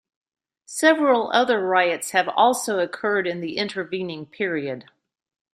[0.65, 4.85] Several other riots have also occurred in the intervening period.